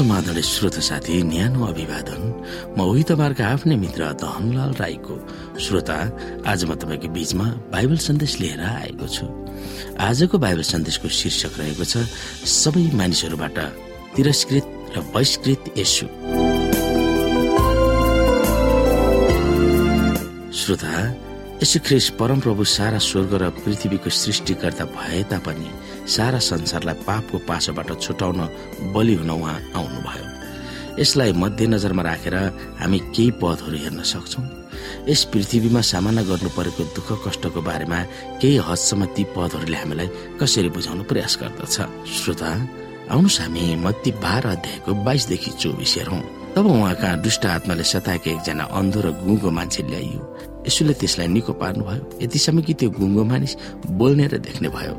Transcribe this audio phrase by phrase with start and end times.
[0.00, 2.20] समाधान श्रोत साथी न्यानो अभिवादन।
[2.72, 5.14] म उही तपाईँहरूको आफ्नै मित्र धनलाल राईको
[5.60, 5.96] श्रोता।
[6.48, 9.24] आज म तपाईँको बीचमा बाइबल सन्देश लिएर आएको छु।
[10.00, 12.08] आजको बाइबल सन्देशको शीर्षक रहेको छ
[12.48, 13.58] सबै मानिसहरूबाट
[14.16, 16.06] तिरस्कृत र बहिष्कृत यसु
[20.60, 20.94] श्रोता
[21.60, 25.70] यसु ख्रिस परमप्रभु सारा स्वर्ग र पृथ्वीको सृष्टिकर्ता भए तापनि
[26.10, 28.40] सारा संसारलाई पापको पासोबाट छुटाउन
[28.94, 30.26] बलि हुन उहाँ आउनुभयो।
[31.00, 32.36] यसलाई मध्यनजरमा राखेर
[32.80, 34.42] हामी केही पदहरू हेर्न सक्छौ।
[35.08, 37.98] यस पृथ्वीमा सामना गर्नु परेको दुःख कष्टको बारेमा
[38.40, 40.08] केही हदसम्म ती पदहरूले हामीलाई
[40.40, 41.76] कसरी बुझाउन प्रयास गर्दछ।
[42.16, 42.50] श्रोता
[43.10, 46.22] आउनुहोस् हामी मत्ती बाह्र अध्यायको बाइसदेखि चौबिस हेरौँ।
[46.54, 50.20] तब उहाँ कहाँ दुष्ट आत्माले सताएको एकजना अन्धो र गुङ्गो मान्छे ल्याइयो।
[50.66, 53.52] यसोले त्यसलाई निको पार्नुभयो। यतिसम्म कि त्यो गुङ्गो मानिस
[53.96, 54.94] बोल्ने र देख्ने भयो।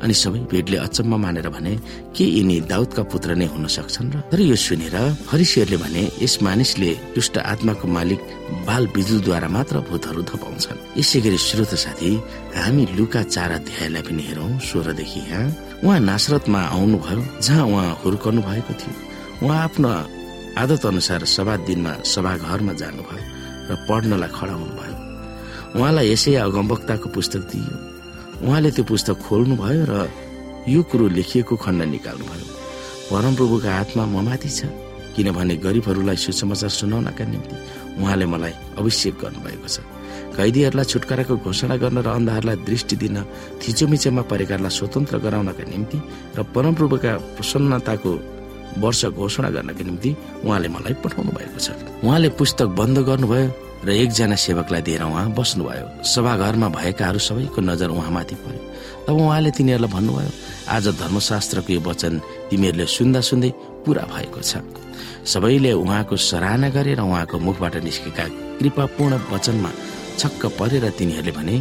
[0.00, 1.72] अनि सबै भेटले अचम्म मानेर भने
[2.16, 4.16] के यिनी दाउदका पुत्र नै हुन सक्छन् र?
[4.30, 4.96] तर यो सुनेर
[5.28, 8.20] फरिसीहरूले भने यस मानिसले दुष्ट आत्माको मालिक
[8.66, 12.10] बाल बिजुद्वारा मात्र भूतहरू धपाउँछन् यसै गरी श्रोत साथी
[12.56, 15.44] हामी लुका चार अध्यायलाई पनि हेरौँ सोह्रदेखि यहाँ।
[15.84, 18.94] उहाँ नासरतमा आउनुभयो जहाँ उहाँ हुर्कनु भएको थियो।
[19.44, 19.90] उहाँ आफ्नो
[20.52, 23.24] आदत अनुसार सभा दिनमा सभाघरमा जानुभयो
[23.68, 24.96] र पढ्नलाई खडा हुनुभयो।
[25.80, 27.76] उहाँलाई यसै अगमवक्ताको पुस्तक दिइयो।
[28.44, 29.94] उहाँले त्यो पुस्तक खोल्नुभयो र
[30.68, 32.46] यो कुरो लेखिएको खण्ड निकाल्नुभयो।
[33.08, 34.60] परमप्रभुका हातमा ममाथि छ
[35.16, 37.56] किनभने गरिबहरूलाई सुसमाचार सुनाउनका निम्ति
[38.00, 39.76] उहाँले मलाई अभिषेक गर्नुभएको छ।
[40.36, 43.16] कैदीहरूलाई छुटकाराको घोषणा गर्न र अन्धाहरूलाई दृष्टि दिन
[43.56, 45.98] थिचोमिचोमा परेकाहरूलाई स्वतन्त्र गराउनका निम्ति
[46.36, 48.12] र परमप्रभुका प्रसन्नताको
[48.78, 50.10] वर्ष घोषणा गर्नका निम्ति
[50.44, 51.70] उहाँले मलाई पठाउनु भएको छ।
[52.04, 53.48] उहाँले पुस्तक बन्द गर्नुभयो
[53.84, 58.60] र एकजना सेवकलाई दिएर उहाँ बस्नुभयो। सभाघरमा भएकाहरू सबैको नजर उहाँमाथि पर्यो।
[59.06, 60.30] तब उहाँले तिनीहरूलाई भन्नुभयो
[60.70, 62.12] आज धर्मशास्त्रको यो वचन
[62.50, 63.50] तिमीहरूले सुन्दा सुन्दै
[63.84, 64.62] पुरा भएको छ।
[65.26, 68.24] सबैले उहाँको सराहना गरेर उहाँको मुखबाट निस्केका
[68.58, 69.70] कृपापूर्ण वचनमा
[70.18, 71.56] छक्क परेर तिनीहरूले भने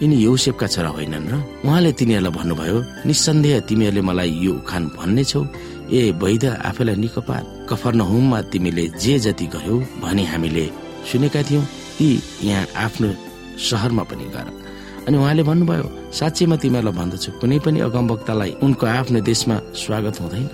[0.00, 1.34] यिनी यौसेपका छोरा होइनन् र?
[1.64, 5.40] उहाँले तिनीहरूलाई भन्नुभयो निसन्देह तिमीहरूले मलाई यो उखान भन्ने छौ
[5.88, 10.66] ए वैद आफैलाई निको पार। कफर्न हुममा तिमीले जे जति गर्यो भने हामीले
[11.10, 11.64] सुनेका थियौँ।
[11.98, 12.08] ती
[12.42, 13.08] यहाँ आफ्नो
[13.58, 14.46] सहरमा पनि गर
[15.06, 20.46] अनि उहाँले भन्नुभयो साँच्चैमा तिमीहरूलाई भन्दछु कुनै पनि अगमवक्तालाई उनको आफ्नो देशमा स्वागत हुँदैन।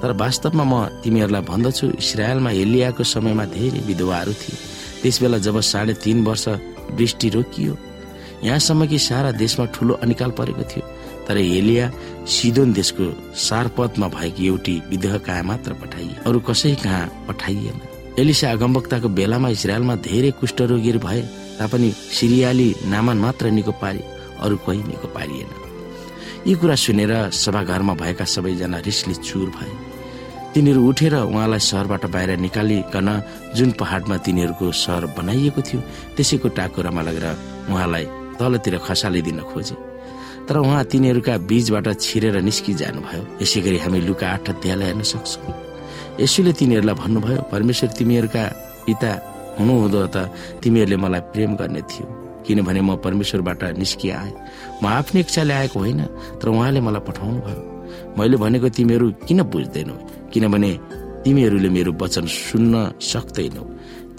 [0.00, 0.74] तर वास्तवमा म
[1.04, 4.56] तिमीहरूलाई भन्दछु इसरायलमा हेलियाको समयमा धेरै विधवाहरू थिए।
[5.02, 6.48] त्यस बेला जब साढे तिन वर्ष
[6.96, 7.76] वृष्टि रोकियो
[8.44, 10.84] यहाँसम्म कि सारा देशमा ठुलो अनिकाल परेको थियो।
[11.30, 11.90] तर हेलिया
[12.26, 13.06] सिदोन देशको
[13.38, 17.78] सारपथमा भएकी एउटी विधवा कहाँ मात्र पठाइए। अरू कसै कहाँ पठाइएन।
[18.18, 21.20] एलिसा अगमवक्ताको बेलामा इसरायलमा धेरै कुष्ठरोगीहरू भए
[21.58, 24.02] तापनि सिरियाली नामान मात्र निको पारे
[24.42, 25.50] अरू कोही निको पारिएन।
[26.46, 29.70] यी कुरा सुनेर सभाघरमा भएका सबैजना रिसले चुर भए।
[30.54, 33.08] तिनीहरू उठेर उहाँलाई सहरबाट बाहिर निकालिकन
[33.56, 35.80] जुन पहाडमा तिनीहरूको सहर बनाइएको थियो
[36.16, 37.26] त्यसैको टाकुरामा लगेर
[37.70, 38.04] उहाँलाई
[38.40, 39.89] तलतिर खसालिदिन खोजे।
[40.50, 45.54] तर उहाँ तिनीहरूका बीचबाट छिरेर निस्किजानुभयो। यसै गरी हामी लुका आठ अध्यायलाई हेर्न सक्छौँ।
[46.18, 48.42] यसुले तिनीहरूलाई भन्नुभयो परमेश्वर तिमीहरूका
[48.82, 49.10] पिता
[49.58, 50.16] हुनुहुँदो त
[50.58, 52.06] तिमीहरूले मलाई प्रेम गर्ने थियो
[52.42, 54.34] किनभने म परमेश्वरबाट निस्किए आएँ।
[54.82, 56.02] म आफ्नै इच्छाले आएको होइन
[56.42, 57.62] तर उहाँले मलाई पठाउनु भयो
[58.18, 59.96] मैले भनेको तिमीहरू किन बुझ्दैनौ
[60.34, 60.70] किनभने
[61.22, 63.62] तिमीहरूले मेरो वचन सुन्न सक्दैनौ।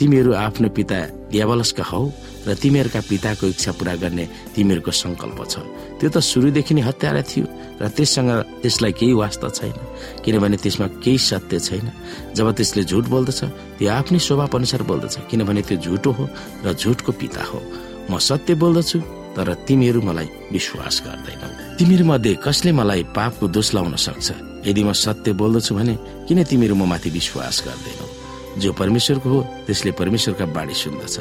[0.02, 0.98] तिमीहरू आफ्नो पिता
[1.30, 2.10] दियावलसका हौ
[2.42, 4.26] र तिमीहरूका पिताको इच्छा पूरा गर्ने
[4.58, 5.62] तिमीहरूको संकल्प छ।
[6.02, 7.46] त्यो त सुरुदेखि नै हत्यारा थियो
[7.78, 8.30] र त्यससँग
[8.66, 9.78] त्यसलाई केही वास्ता छैन
[10.26, 11.86] किनभने त्यसमा केही सत्य छैन।
[12.34, 13.42] जब त्यसले झुट बोल्दछ
[13.78, 16.26] त्यो आफ्नै स्वभाव अनुसार बोल्दछ किनभने त्यो झुटो हो
[16.66, 17.62] र झुटको पिता हो।
[18.10, 18.98] म सत्य बोल्दछु
[19.38, 24.28] तर तिमीहरू मलाई विश्वास गर्दैनौ। तिमीहरू मध्ये कसले मलाई पापको दोष लाउन सक्छ?
[24.66, 25.96] यदि म सत्य बोल्दछु भने
[26.26, 28.21] किन तिमीहरू म माथि विश्वास गर्दैनौ?
[28.58, 31.16] जो परमेश्वरको हो त्यसले परमेश्वरका बाणी सुन्दछ।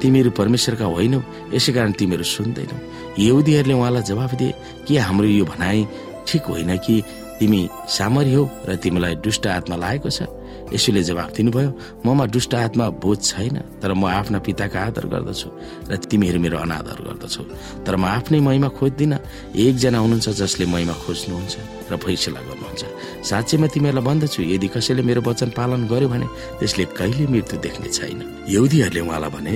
[0.00, 1.20] तिमीहरू परमेश्वरका होइनौ
[1.54, 2.76] यसै कारण तिमीहरू सुन्दैनौ।
[3.18, 4.52] यहुदीहरूले उहाँलाई जवाफ दिए
[4.86, 5.86] कि हाम्रो यो भनाइ
[6.28, 7.02] ठिक होइन कि
[7.40, 10.28] तिमी सामरी हो र तिमीलाई दुष्ट आत्मा लागेको छ?
[10.66, 11.70] यसुले जवाफ दिनुभयो
[12.04, 15.48] ममा दुष्ट आत्मा बोध छैन तर म आफ्ना पिताका आदर गर्दछु
[15.88, 17.42] र तिमीहरू मेरो अनादर गर्दछौ।
[17.86, 19.12] तर म आफ्नै महिमा खोज्दिन।
[19.54, 21.54] एकजना हुनुहुन्छ जसले महिमा खोज्नुहुन्छ
[21.92, 22.82] र फैसला गर्नुहुन्छ।
[23.26, 26.26] साँच्चैमा तिमीहरूलाई भन्दछु यदि कसैले मेरो वचन पालन गर्यो भने
[26.58, 28.18] त्यसले कहिले मृत्यु देख्ने छैन।
[28.48, 29.54] यहुदीहरूले उहाँलाई भने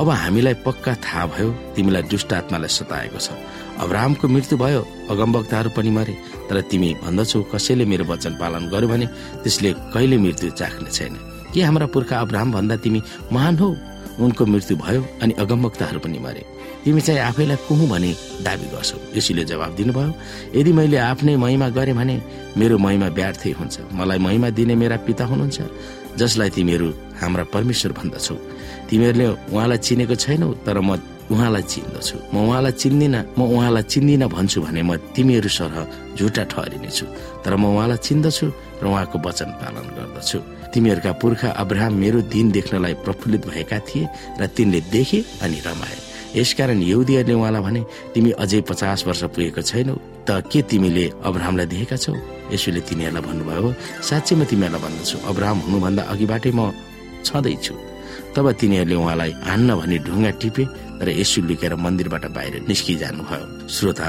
[0.00, 3.30] अब हामीलाई पक्का थाहा भयो तिमीलाई दुष्ट आत्मालाई सताएको छ।
[3.78, 4.80] अब्राहमको मृत्यु भयो
[5.10, 6.14] अगमवक्ताहरू पनि मरे।
[6.50, 9.06] तर तिमी भन्दछौ कसैले मेरो वचन पालन गर्यो भने
[9.42, 11.14] त्यसले कहिले मृत्यु चाख्ने छैन।
[11.54, 13.00] के हाम्रा पुर्खा अब्राहम भन्दा तिमी
[13.32, 13.70] महान हौ?
[14.20, 16.44] उनको मृत्यु भयो अनि अगमवक्ताहरू पनि मरे।
[16.84, 18.10] तिमी चाहिँ आफैलाई कुहु भने
[18.44, 20.12] दावी गर्छौ। यसैले जवाब दिनुभयो
[20.56, 22.16] यदि मैले आफ्नै महिमा गरेँ भने
[22.56, 25.60] मेरो महिमा व्यर्थै हुन्छ। मलाई महिमा दिने मेरा पिता हुनुहुन्छ
[26.20, 26.88] जसलाई तिमीहरू
[27.20, 28.36] हाम्रा परमेश्वर भन्दछौ
[28.90, 30.96] तिमीहरूले उहाँलाई चिनेको छैनौ तर म
[31.32, 35.76] उहाँलाई चिन्दछु। म उहाँलाई चिन्दिनँ म उहाँलाई चिन्दिनँ भन्छु भने म तिमीहरू सरह
[36.16, 37.06] झुटा ठहरिनेछु।
[37.42, 38.46] तर म उहाँलाई चिन्दछु
[38.82, 40.38] र उहाँको वचन पालन गर्दछु।
[40.72, 44.08] तिमीहरूका पुर्खा अब्राहम मेरो दिन देख्नलाई प्रफुल्लित भएका थिए
[44.40, 45.96] र तिनले देखे अनि रमाए।
[46.32, 47.80] यसकारण यहुदीहरूले उहाँलाई भने
[48.14, 52.12] तिमी अझै पचास वर्ष पुगेको छैनौ त के तिमीले अब्राहमलाई देखेका छौ?
[52.52, 53.68] यसुले तिनीहरूलाई भन्नुभयो
[54.08, 56.72] साँच्चै म तिमीहरूलाई भन्दछु अब्राहम हुनुभन्दा अघिबाटै म
[57.26, 57.74] छँदैछु।
[58.32, 60.64] तब तिनीहरूले उहाँलाई हान्न भनी ढुङ्गा टिपे
[61.02, 64.08] र यसु लुकेर मन्दिरबाट बाहिर निस्किजानुभयो। श्रोता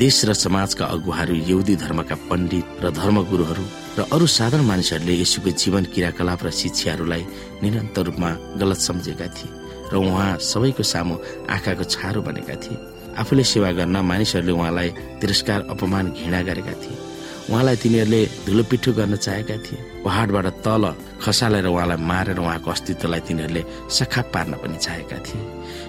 [0.00, 3.64] देश र समाजका अगुवाहरू यहुदी धर्मका पण्डित र धर्मगुरुहरू
[3.98, 7.22] र अरू साधारण मानिसहरूले यसुको जीवन क्रियाकलाप र शिक्षाहरूलाई
[7.62, 9.52] निरन्तर रूपमा गलत सम्झेका थिए
[9.92, 11.14] र उहाँ सबैको सामु
[11.50, 12.78] आँखाको छारो बनेका थिए।
[13.20, 14.88] आफूले सेवा गर्न मानिसहरूले उहाँलाई
[15.20, 17.09] तिरस्कार अपमान घृणा गरेका थिए।
[17.48, 20.84] उहाँलाई तिनीहरूले धुलो पिठो गर्न चाहेका थिए। पहाडबाट तल
[21.22, 25.40] खसालेर उहाँलाई मारेर उहाँको अस्तित्वलाई तिनीहरूले सखा पार्न पनि चाहेका थिए।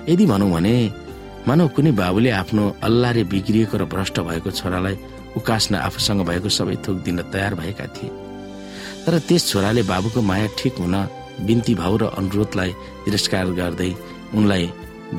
[0.09, 0.73] यदि भनौँ भने
[1.47, 4.95] मानव कुनै बाबुले आफ्नो अल्लाहले बिग्रिएको र भ्रष्ट भएको छोरालाई
[5.37, 8.09] उकास्न आफूसँग भएको सबै थोक दिन तयार भएका थिए।
[9.05, 10.95] तर त्यस छोराले बाबुको माया ठिक हुन
[11.41, 12.71] बिन्ती भाउ र अनुरोधलाई
[13.05, 13.91] तिरस्कार गर्दै
[14.37, 14.65] उनलाई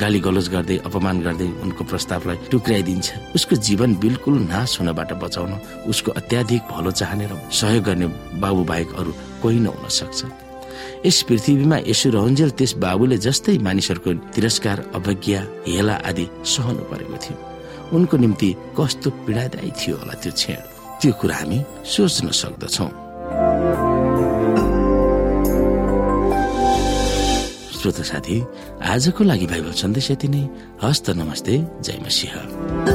[0.00, 3.06] गाली गलोज गर्दै अपमान गर्दै उनको प्रस्तावलाई टुक्राइदिन्छ
[3.36, 5.52] उसको जीवन बिल्कुल नाश हुनबाट बचाउन
[5.92, 8.06] उसको अत्याधिक भलो चाहने र सहयोग गर्ने
[8.40, 9.12] बाबु बाहेक अरू
[9.42, 10.20] कोही नहुन सक्छ।
[11.06, 17.36] यस पृथ्वीमा यसो रहन्जेल त्यस बाबुले जस्तै मानिसहरूको तिरस्कार अवज्ञा हेला आदि सहनु परेको थियो।
[17.92, 20.60] उनको निम्ति कस्तो पीडादायी थियो होला त्यो क्षण।
[21.00, 23.11] त्यो कुरा हामी सोच्न सक्दछौँ।
[27.82, 28.36] श्रोता साथी
[28.86, 30.42] आजको लागि बाइबल सन्देश यति नै।
[30.82, 32.91] हस्त नमस्ते जय मसिंह।